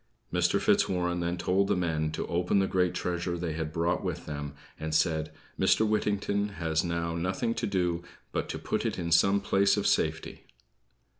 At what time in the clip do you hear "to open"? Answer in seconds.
2.11-2.57